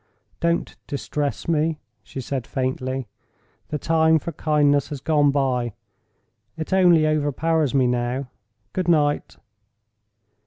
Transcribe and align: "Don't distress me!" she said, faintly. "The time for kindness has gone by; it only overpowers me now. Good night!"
"Don't 0.39 0.77
distress 0.87 1.47
me!" 1.47 1.77
she 2.01 2.21
said, 2.21 2.47
faintly. 2.47 3.07
"The 3.67 3.77
time 3.77 4.17
for 4.17 4.31
kindness 4.31 4.87
has 4.89 4.99
gone 4.99 5.29
by; 5.29 5.73
it 6.57 6.73
only 6.73 7.05
overpowers 7.05 7.75
me 7.75 7.85
now. 7.85 8.27
Good 8.73 8.87
night!" 8.87 9.37